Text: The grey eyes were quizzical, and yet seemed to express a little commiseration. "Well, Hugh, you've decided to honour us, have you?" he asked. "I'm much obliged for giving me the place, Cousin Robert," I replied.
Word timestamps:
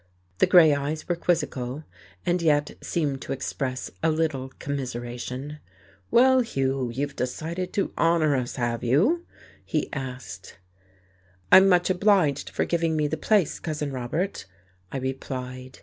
The 0.39 0.47
grey 0.47 0.73
eyes 0.73 1.07
were 1.07 1.15
quizzical, 1.15 1.83
and 2.25 2.41
yet 2.41 2.75
seemed 2.81 3.21
to 3.21 3.31
express 3.33 3.91
a 4.01 4.09
little 4.09 4.49
commiseration. 4.57 5.59
"Well, 6.09 6.39
Hugh, 6.39 6.89
you've 6.91 7.15
decided 7.15 7.71
to 7.73 7.93
honour 7.99 8.35
us, 8.35 8.55
have 8.55 8.83
you?" 8.83 9.27
he 9.63 9.93
asked. 9.93 10.57
"I'm 11.51 11.69
much 11.69 11.91
obliged 11.91 12.49
for 12.49 12.65
giving 12.65 12.95
me 12.95 13.05
the 13.07 13.15
place, 13.15 13.59
Cousin 13.59 13.91
Robert," 13.93 14.47
I 14.91 14.97
replied. 14.97 15.77